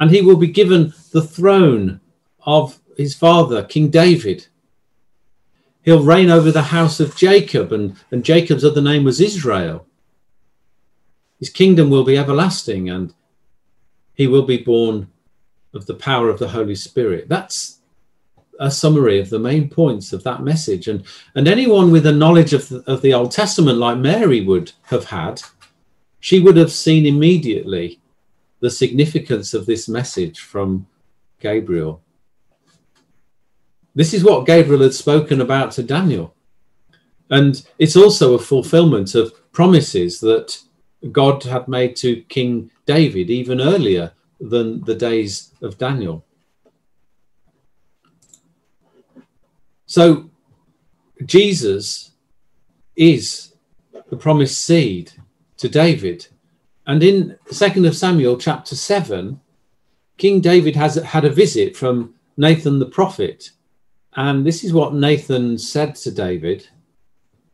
[0.00, 2.00] And he will be given the throne
[2.44, 4.48] of his father, King David.
[5.84, 9.86] He'll reign over the house of Jacob, and, and Jacob's other name was Israel.
[11.38, 13.12] His kingdom will be everlasting, and
[14.14, 15.08] he will be born
[15.74, 17.28] of the power of the Holy Spirit.
[17.28, 17.80] That's
[18.58, 20.88] a summary of the main points of that message.
[20.88, 24.72] And, and anyone with a knowledge of the, of the Old Testament, like Mary would
[24.84, 25.42] have had,
[26.18, 28.00] she would have seen immediately
[28.60, 30.86] the significance of this message from
[31.40, 32.00] Gabriel.
[33.94, 36.34] This is what Gabriel had spoken about to Daniel.
[37.30, 40.60] And it's also a fulfillment of promises that
[41.12, 46.24] God had made to King David even earlier than the days of Daniel.
[49.86, 50.30] So
[51.24, 52.10] Jesus
[52.96, 53.54] is
[54.10, 55.12] the promised seed
[55.58, 56.26] to David.
[56.86, 59.40] And in 2nd of Samuel chapter 7,
[60.18, 63.50] King David has had a visit from Nathan the prophet.
[64.16, 66.68] And this is what Nathan said to David,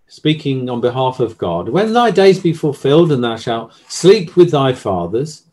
[0.07, 4.51] speaking on behalf of God When thy days be fulfilled, and thou shalt sleep with
[4.51, 5.44] thy fathers,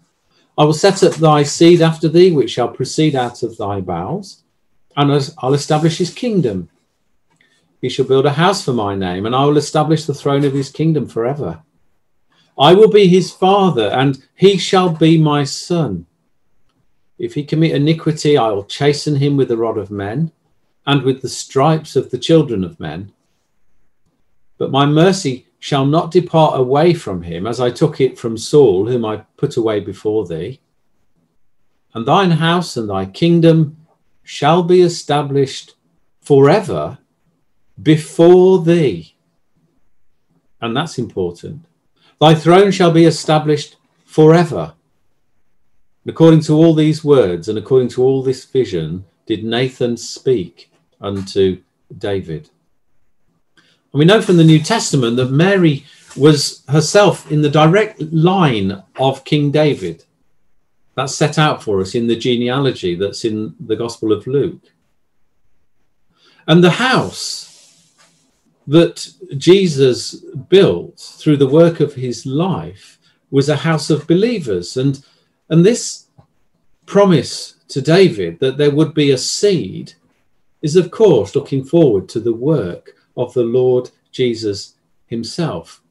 [0.57, 4.43] I will set up thy seed after thee, which shall proceed out of thy bowels,
[4.95, 6.69] and I'll establish his kingdom.
[7.79, 10.53] He shall build a house for my name, and I will establish the throne of
[10.53, 11.61] his kingdom forever.
[12.57, 16.07] I will be his father, and he shall be my son.
[17.19, 20.31] If he commit iniquity, I will chasten him with the rod of men,
[20.87, 23.11] and with the stripes of the children of men.
[24.57, 28.87] But my mercy shall not depart away from him, as I took it from Saul,
[28.87, 30.61] whom I put away before thee.
[31.93, 33.85] And thine house and thy kingdom
[34.23, 35.75] shall be established
[36.21, 36.99] forever
[37.81, 39.15] before thee.
[40.61, 41.65] And that's important.
[42.19, 44.73] Thy throne shall be established forever.
[46.07, 51.61] according to all these words and according to all this vision, did Nathan speak unto
[51.97, 52.49] David.
[53.93, 58.83] And we know from the New Testament that Mary was herself in the direct line
[58.97, 60.03] of King David.
[60.95, 64.61] That's set out for us in the genealogy that's in the Gospel of Luke.
[66.47, 67.93] And the house
[68.67, 69.07] that
[69.37, 70.15] Jesus
[70.49, 72.97] built through the work of his life
[73.31, 74.75] was a house of believers.
[74.75, 75.03] And,
[75.49, 76.07] and this
[76.85, 79.93] promise to David that there would be a seed
[80.67, 84.75] is, of course, looking forward to the work of the Lord Jesus
[85.05, 85.81] himself.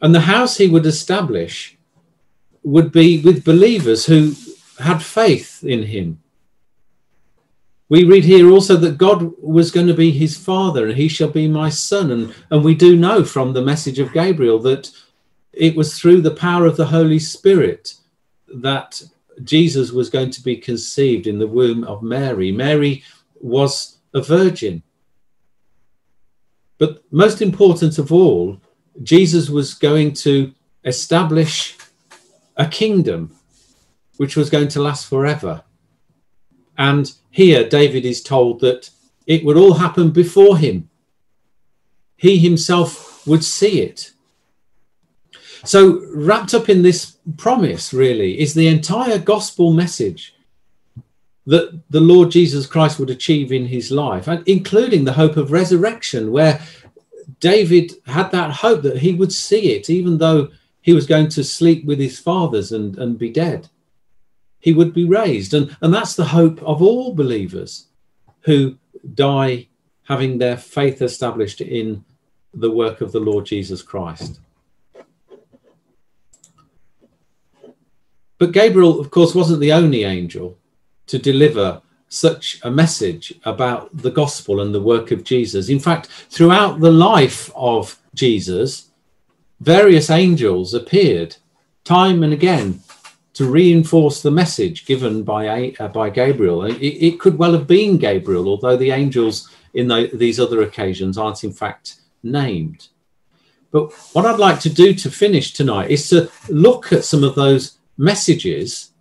[0.00, 1.78] And the house he would establish
[2.62, 4.34] would be with believers who
[4.78, 6.24] had faith in him
[7.88, 11.28] we read here also that God was going to be his father and he shall
[11.28, 12.10] be my son.
[12.10, 14.90] And, and we do know from the message of Gabriel that
[15.52, 17.94] it was through the power of the Holy Spirit
[18.52, 19.02] that
[19.42, 22.50] Jesus was going to be conceived in the womb of Mary.
[22.50, 23.04] Mary
[23.44, 24.82] was a virgin.
[26.78, 28.60] But most important of all,
[29.02, 30.52] Jesus was going to
[30.84, 31.76] establish
[32.56, 33.36] a kingdom
[34.16, 35.62] which was going to last forever.
[36.78, 38.90] And here, David is told that
[39.26, 40.88] it would all happen before him.
[42.16, 44.12] He himself would see it.
[45.64, 50.33] So, wrapped up in this promise, really, is the entire gospel message
[51.46, 55.52] that the Lord Jesus Christ would achieve in his life, and including the hope of
[55.52, 56.60] resurrection, where
[57.40, 60.48] David had that hope that he would see it, even though
[60.80, 63.68] he was going to sleep with his fathers and, and be dead
[64.64, 65.52] he would be raised.
[65.52, 67.88] And, and that's the hope of all believers
[68.44, 68.78] who
[69.14, 69.68] die
[70.04, 72.02] having their faith established in
[72.54, 74.40] the work of the Lord Jesus Christ.
[78.38, 80.56] But Gabriel, of course, wasn't the only angel
[81.06, 85.68] to deliver such a message about the gospel and the work of Jesus.
[85.68, 88.90] In fact, throughout the life of Jesus,
[89.60, 91.36] various angels appeared
[91.84, 92.80] time and again
[93.34, 96.64] to reinforce the message given by uh, by Gabriel.
[96.64, 101.18] It, it, could well have been Gabriel, although the angels in the, these other occasions
[101.18, 102.88] aren't in fact named.
[103.72, 107.34] But what I'd like to do to finish tonight is to look at some of
[107.34, 108.92] those messages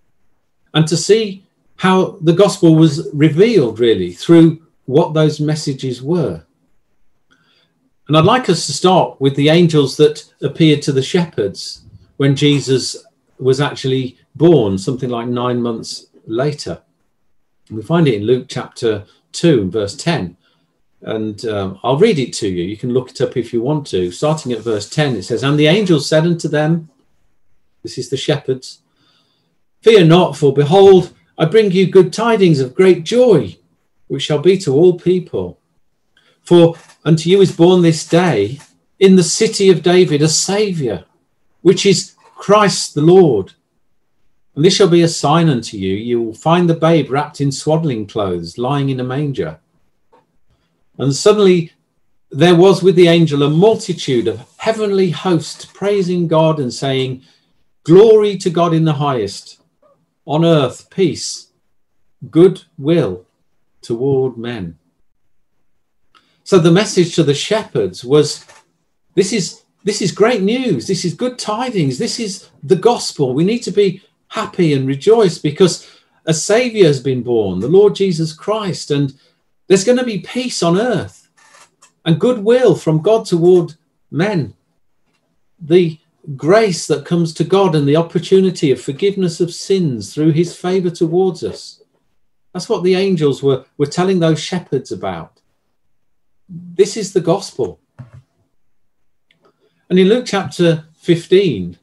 [0.73, 1.42] and to see
[1.83, 6.41] how the gospel was revealed really through what those messages were.
[8.07, 11.83] And I'd like us to start with the angels that appeared to the shepherds
[12.15, 13.05] when Jesus
[13.37, 16.81] was actually born something like nine months later.
[17.69, 20.37] We find it in Luke chapter 2, verse 10.
[21.01, 22.63] And um, I'll read it to you.
[22.63, 24.09] You can look it up if you want to.
[24.09, 26.89] Starting at verse 10, it says, And the angel said unto them,
[27.81, 28.79] This is the shepherds,
[29.81, 33.57] Fear not, for behold, I bring you good tidings of great joy,
[34.07, 35.59] which shall be to all people.
[36.43, 38.59] For unto you is born this day
[38.99, 41.05] in the city of David a Saviour,
[41.61, 43.53] which is Christ the Lord.
[44.55, 45.95] And this shall be a sign unto you.
[45.95, 49.59] You will find the babe wrapped in swaddling clothes, lying in a manger.
[50.99, 51.71] And suddenly
[52.29, 57.23] there was with the angel a multitude of heavenly hosts praising God and saying,
[57.83, 59.59] Glory to God in the highest,
[60.25, 61.47] on earth peace,
[62.29, 63.25] good will
[63.81, 64.77] toward men.
[66.43, 68.45] So the message to the shepherds was
[69.15, 70.87] this is this is great news.
[70.87, 71.97] This is good tidings.
[71.97, 73.33] This is the gospel.
[73.33, 75.89] We need to be happy and rejoice because
[76.25, 79.13] a Savior has been born, the Lord Jesus Christ, and
[79.67, 81.29] there's going to be peace on earth
[82.05, 83.73] and goodwill from God toward
[84.09, 84.53] men.
[85.59, 85.99] The
[86.35, 90.89] grace that comes to God and the opportunity of forgiveness of sins through his favor
[90.89, 91.81] towards us.
[92.53, 95.41] That's what the angels were, were telling those shepherds about.
[96.47, 97.79] This is the gospel.
[99.89, 101.77] And in Luke chapter 15,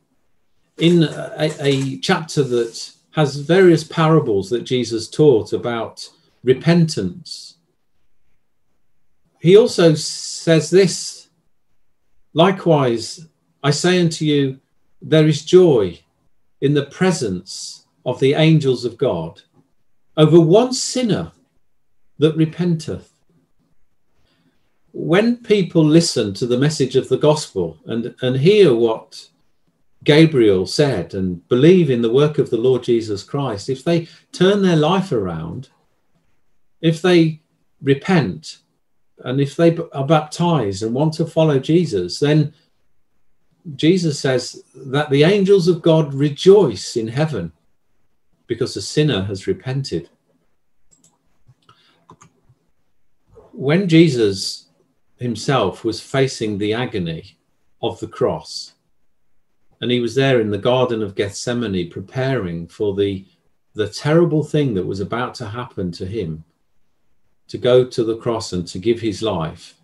[0.79, 6.09] in a, a chapter that has various parables that Jesus taught about
[6.43, 7.57] repentance.
[9.41, 11.29] He also says this
[12.33, 13.27] Likewise,
[13.63, 14.59] I say unto you,
[15.03, 16.01] there is joy
[16.61, 19.43] in the presence of the angels of God
[20.17, 21.33] over one sinner
[22.19, 23.11] that repenteth.
[24.93, 29.29] When people listen to the message of the gospel and, and hear what
[30.05, 34.63] Gabriel said and believe in the work of the Lord Jesus Christ, if they turn
[34.63, 35.69] their life around,
[36.81, 37.41] if they
[37.83, 38.59] repent,
[39.25, 42.55] and if they are baptized and want to follow Jesus, then
[43.77, 47.53] Jesus says that the angels of God rejoice in heaven
[48.47, 50.09] because a sinner has repented.
[53.53, 54.69] When Jesus
[55.17, 57.37] himself was facing the agony
[57.83, 58.75] of the cross,
[59.81, 63.25] and he was there in the Garden of Gethsemane preparing for the,
[63.75, 66.45] the terrible thing that was about to happen to him
[67.49, 69.75] to go to the cross and to give his life.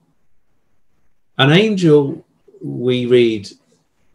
[1.38, 2.24] An angel,
[2.62, 3.48] we read,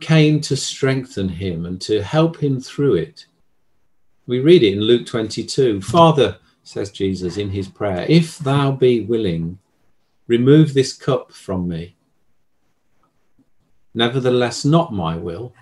[0.01, 3.25] came to strengthen him and to help him through it.
[4.27, 9.01] We read it in Luke 22 Father, says Jesus in his prayer, if thou be
[9.01, 9.59] willing,
[10.27, 11.95] remove this cup from me.
[13.93, 15.53] Nevertheless, not my will,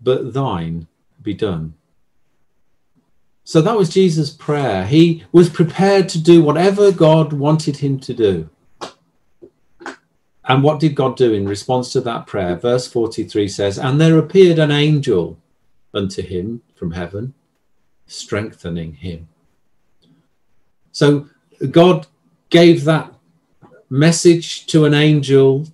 [0.00, 0.86] but thine
[1.22, 1.74] be done.
[3.42, 4.86] So that was Jesus' prayer.
[4.86, 8.50] He was prepared to do whatever God wanted him to do.
[10.48, 12.56] And what did God do in response to that prayer?
[12.56, 15.38] Verse 43 says, And there appeared an angel
[15.92, 17.34] unto him from heaven,
[18.06, 19.28] strengthening him.
[20.90, 21.28] So
[21.70, 22.06] God
[22.48, 23.12] gave that
[23.90, 25.66] message to an angel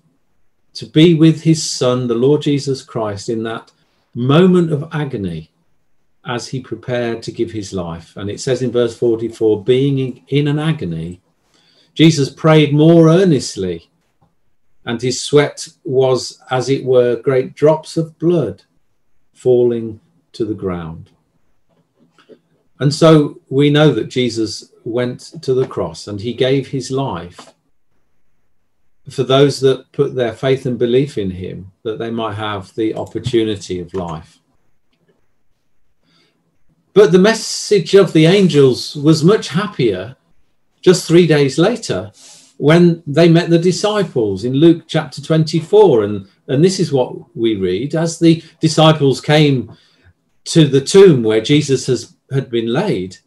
[0.75, 3.71] to be with his son, the Lord Jesus Christ, in that
[4.13, 5.51] moment of agony
[6.27, 8.17] as he prepared to give his life.
[8.17, 11.21] And it says in verse 44 being in an agony,
[11.95, 13.89] Jesus prayed more earnestly,
[14.85, 18.63] and his sweat was, as it were, great drops of blood
[19.33, 20.01] falling
[20.33, 21.11] to the ground.
[22.81, 27.55] And so we know that Jesus went to the cross and he gave his life
[29.11, 32.95] for those that put their faith and belief in him, that they might have the
[32.95, 34.41] opportunity of life.
[36.95, 40.17] But the message of the angels was much happier
[40.81, 42.13] just three days later
[42.57, 46.05] when they met the disciples in Luke chapter 24.
[46.05, 49.77] And, and this is what we read as the disciples came
[50.45, 53.19] to the tomb where Jesus has, had been laid.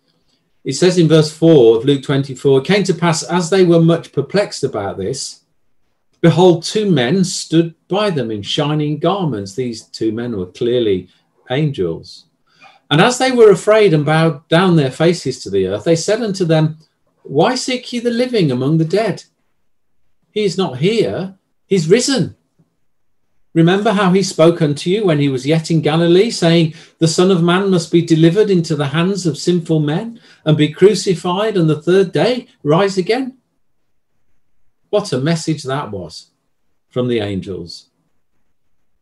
[0.64, 3.82] It says in verse 4 of Luke 24 it came to pass as they were
[3.82, 5.42] much perplexed about this
[6.22, 9.54] Behold, two men stood by them in shining garments.
[9.54, 11.10] These two men were clearly
[11.52, 12.26] angels.
[12.90, 16.22] And as they were afraid and bowed down their faces to the earth, they said
[16.22, 16.78] unto them,
[17.30, 19.26] Why seek ye the living among the dead?
[20.32, 22.36] He is not here, he's risen.
[23.54, 27.32] Remember how he spoke unto you when he was yet in Galilee, saying, The Son
[27.32, 31.70] of Man must be delivered into the hands of sinful men and be crucified, and
[31.70, 33.38] the third day rise again.
[34.90, 36.28] What a message that was
[36.88, 37.90] from the angels.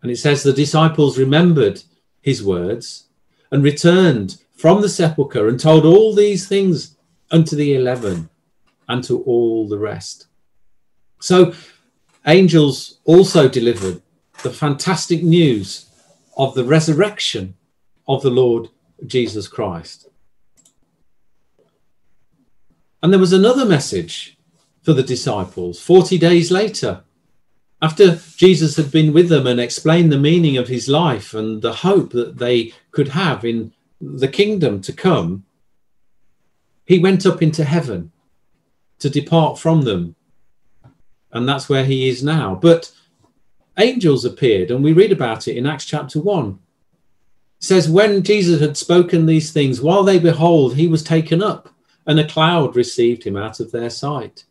[0.01, 1.83] And it says the disciples remembered
[2.21, 3.05] his words
[3.51, 6.94] and returned from the sepulchre and told all these things
[7.31, 8.29] unto the eleven
[8.87, 10.27] and to all the rest.
[11.19, 11.53] So,
[12.27, 14.01] angels also delivered
[14.43, 15.89] the fantastic news
[16.37, 17.55] of the resurrection
[18.07, 18.69] of the Lord
[19.05, 20.09] Jesus Christ.
[23.01, 24.37] And there was another message
[24.83, 27.03] for the disciples 40 days later.
[27.81, 31.73] After Jesus had been with them and explained the meaning of his life and the
[31.73, 35.45] hope that they could have in the kingdom to come,
[36.85, 38.11] he went up into heaven
[38.99, 40.15] to depart from them.
[41.31, 42.55] And that's where he is now.
[42.55, 42.91] But
[43.77, 46.47] angels appeared, and we read about it in Acts chapter 1.
[46.49, 46.57] It
[47.59, 51.69] says, When Jesus had spoken these things, while they behold, he was taken up,
[52.05, 54.45] and a cloud received him out of their sight.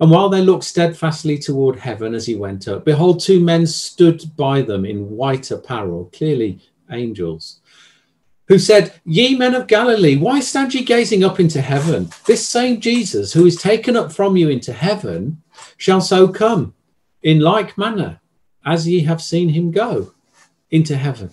[0.00, 4.22] And while they looked steadfastly toward heaven as he went up, behold, two men stood
[4.36, 6.60] by them in white apparel, clearly
[6.90, 7.60] angels,
[8.48, 12.10] who said, Ye men of Galilee, why stand ye gazing up into heaven?
[12.26, 15.42] This same Jesus, who is taken up from you into heaven,
[15.76, 16.74] shall so come
[17.22, 18.20] in like manner
[18.64, 20.12] as ye have seen him go
[20.70, 21.30] into heaven.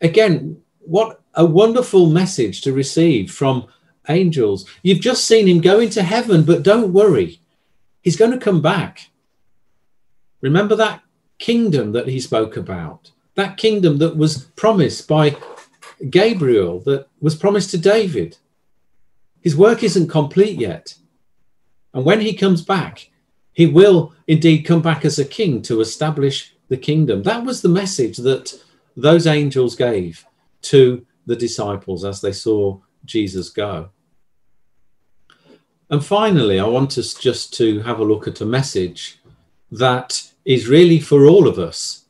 [0.00, 3.66] Again, what a wonderful message to receive from
[4.08, 4.68] angels.
[4.82, 7.40] You've just seen him go into heaven, but don't worry,
[8.02, 9.10] he's going to come back.
[10.40, 11.02] Remember that
[11.38, 13.10] kingdom that he spoke about
[13.40, 15.30] that kingdom that was promised by
[16.08, 18.38] Gabriel, that was promised to David.
[19.40, 20.94] His work isn't complete yet.
[21.92, 23.10] And when he comes back,
[23.52, 27.22] he will indeed come back as a king to establish the kingdom.
[27.22, 28.58] That was the message that
[28.96, 30.24] those angels gave
[30.62, 33.90] to the disciples as they saw Jesus go.
[35.90, 39.18] And finally, I want us just to have a look at a message
[39.72, 42.04] that is really for all of us.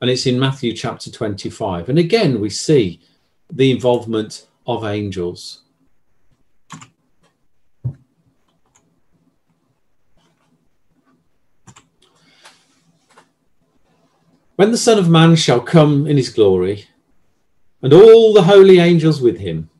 [0.00, 1.88] And it's in Matthew chapter 25.
[1.88, 3.00] And again, we see
[3.50, 5.62] the involvement of angels.
[14.56, 16.86] When the Son of Man shall come in his glory,
[17.80, 19.70] and all the holy angels with him,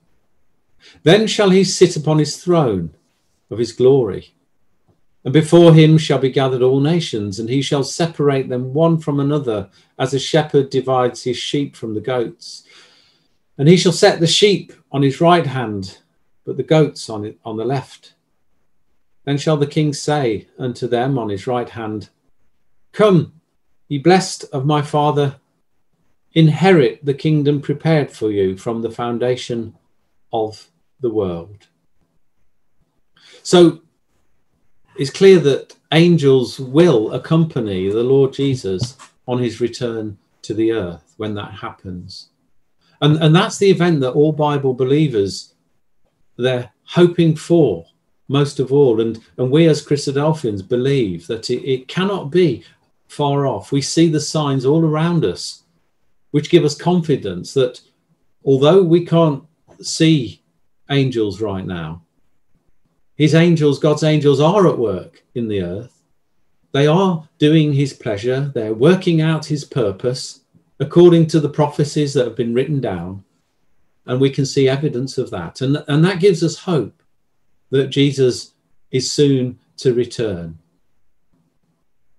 [1.03, 2.95] then shall he sit upon his throne
[3.51, 4.33] of his glory.
[5.23, 9.21] And before him shall be gathered all nations, and he shall separate them one from
[9.21, 9.69] another,
[9.99, 12.65] as a shepherd divides his sheep from the goats.
[13.61, 15.99] And he shall set the sheep on his right hand,
[16.47, 18.15] but the goats on, it, on the left.
[19.27, 22.09] Then shall the king say unto them on his right hand,
[22.93, 23.35] Come,
[23.87, 25.37] Ye blessed of my Father,
[26.33, 29.77] inherit the kingdom prepared for you from the foundation
[30.33, 31.67] of the world.
[33.43, 33.83] So
[34.97, 38.97] it's clear that angels will accompany the Lord Jesus
[39.29, 42.30] on his return to the earth when that happens.
[43.01, 45.55] And, and that's the event that all Bible believers
[46.37, 47.85] they're hoping for
[48.29, 49.01] most of all.
[49.01, 52.65] And, and we as Christadelphians believe that it, it cannot be
[53.09, 53.73] far off.
[53.73, 55.65] We see the signs all around us,
[56.31, 57.81] which give us confidence that
[58.45, 59.45] although we can't
[59.83, 60.43] see
[60.91, 62.03] angels right now,
[63.17, 66.03] his angels, God's angels, are at work in the earth.
[66.73, 70.41] They are doing his pleasure, they're working out his purpose
[70.81, 73.23] according to the prophecies that have been written down.
[74.07, 75.61] And we can see evidence of that.
[75.61, 77.03] And, and that gives us hope
[77.69, 78.55] that Jesus
[78.91, 80.59] is soon to return.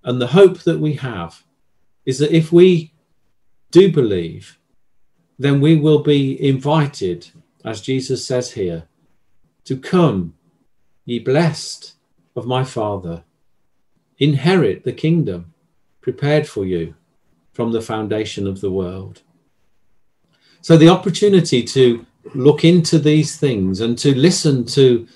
[0.04, 1.44] And the hope that we have
[2.06, 2.94] is that if we
[3.72, 4.58] do believe,
[5.38, 7.30] then we will be invited,
[7.66, 8.84] as Jesus says here,
[9.66, 10.36] to come,
[11.06, 11.96] ye blessed
[12.36, 13.24] of my Father,
[14.20, 15.54] inherit the kingdom
[16.00, 16.96] prepared for you
[17.54, 19.22] from the foundation of the world.
[20.62, 25.08] So, the opportunity to look into these things and to listen to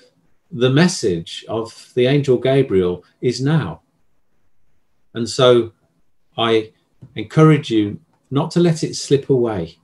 [0.52, 3.82] the message of the angel Gabriel is now.
[5.14, 5.74] And so
[6.38, 6.72] I
[7.16, 8.00] encourage you
[8.32, 9.78] not to let it slip away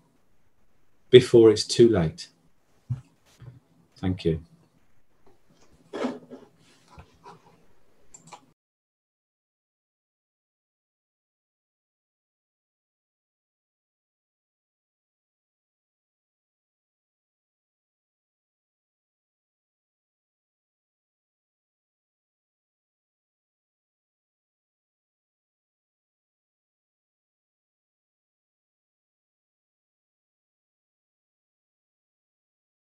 [1.10, 2.28] before it's too late.
[3.97, 4.41] Thank you.